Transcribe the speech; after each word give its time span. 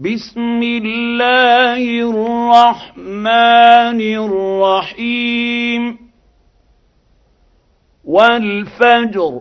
بسم 0.00 0.62
الله 0.62 1.82
الرحمن 2.10 4.00
الرحيم. 4.00 5.98
والفجر 8.04 9.40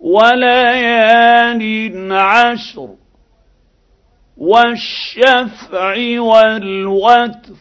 وليال 0.00 1.62
عشر 2.12 2.88
والشفع 4.36 6.20
والوتر 6.20 7.56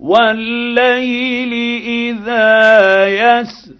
والليل 0.00 1.52
إذا 1.82 3.06
يسر. 3.08 3.79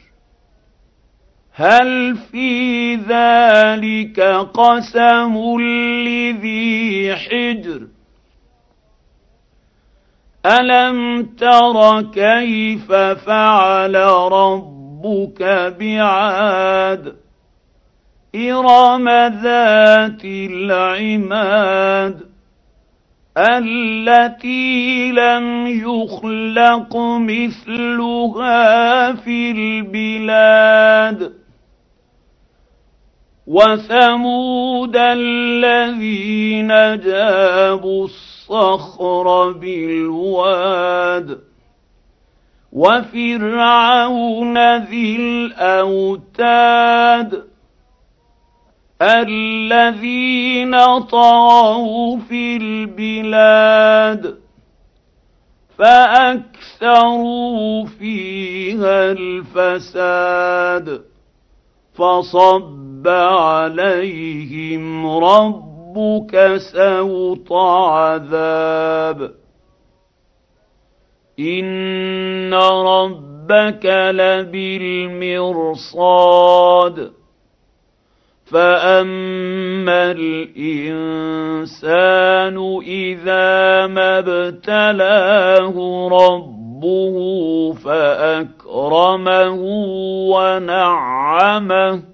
هل 1.54 2.16
في 2.16 2.94
ذلك 2.94 4.20
قسم 4.54 5.60
لذي 5.60 7.16
حجر؟ 7.16 7.80
ألم 10.46 11.22
تر 11.22 12.02
كيف 12.02 12.92
فعل 12.92 13.94
ربك 14.32 15.42
بعاد؟ 15.80 17.16
إرم 18.34 19.08
ذات 19.42 20.24
العماد 20.24 22.20
التي 23.38 25.12
لم 25.12 25.66
يخلق 25.66 26.96
مثلها 26.96 28.62
في 29.12 29.50
البلاد. 29.50 31.39
وثمود 33.50 34.96
الذين 34.96 36.68
جابوا 36.98 38.04
الصخر 38.04 39.52
بالواد 39.52 41.38
وفرعون 42.72 44.76
ذي 44.76 45.16
الأوتاد 45.16 46.50
الذين 49.02 50.98
طغوا 50.98 52.18
في 52.18 52.56
البلاد 52.56 54.38
فأكثروا 55.78 57.86
فيها 57.86 59.12
الفساد 59.12 61.02
فصب 61.94 62.89
عليهم 63.08 65.06
ربك 65.06 66.56
سوط 66.56 67.52
عذاب 67.52 69.30
ان 71.38 72.54
ربك 72.54 73.86
لبالمرصاد 75.40 77.10
فاما 78.44 80.10
الانسان 80.10 81.60
اذا 82.86 83.86
ما 83.86 84.18
ابتلاه 84.18 86.08
ربه 86.12 87.16
فاكرمه 87.72 89.60
ونعمه 90.30 92.09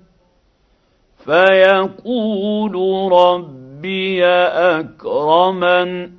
فيقول 1.27 2.74
ربي 3.12 4.27
اكرمن 4.27 6.10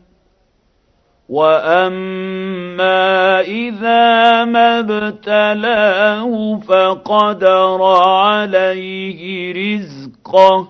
وأما 1.30 3.42
إذا 3.42 4.46
ما 4.46 4.80
ابتلاه 4.80 6.60
فقدر 6.68 7.84
عليه 7.84 9.54
رزقه. 9.54 10.68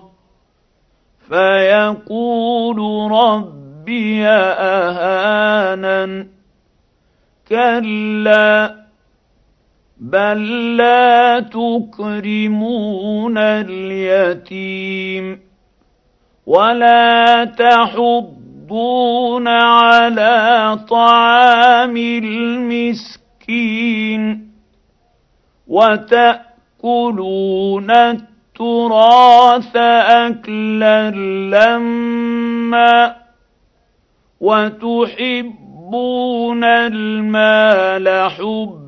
فيقول 1.28 3.10
ربي 3.12 4.26
اهانن 4.26 6.26
كلا. 7.48 8.87
بل 10.00 10.76
لا 10.76 11.40
تكرمون 11.40 13.38
اليتيم 13.38 15.40
ولا 16.46 17.44
تحض 17.44 18.38
يحضون 18.68 19.48
على 19.48 20.78
طعام 20.88 21.96
المسكين 22.76 24.22
وتاكلون 25.68 27.90
التراث 27.90 29.76
اكلا 29.76 31.10
لما 31.50 33.16
وتحبون 34.40 35.84
المال 36.64 38.30
حبا 38.30 38.87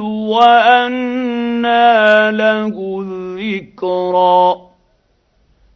وانى 0.00 1.86
له 2.30 3.00
الذكرى 3.02 4.66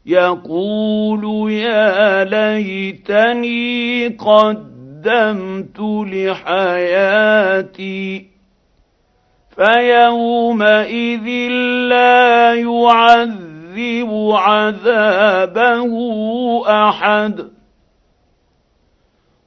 يقول 0.06 1.52
يا 1.52 2.24
ليتني 2.24 4.08
قدمت 4.08 5.80
لحياتي 6.60 7.50
فيومئذ 9.56 11.28
لا 11.88 12.54
يعذب 12.54 14.30
عذابه 14.32 15.92
أحد 16.88 17.48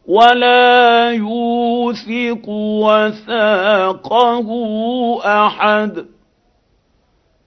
ولا 0.08 1.12
يوثق 1.12 2.50
وثاقه 2.84 4.50
أحد 5.26 6.06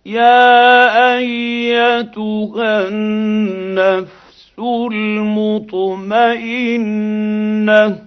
يا 0.06 1.16
أيتها 1.16 2.88
النفس 2.88 4.16
المطمئنة 6.58 8.06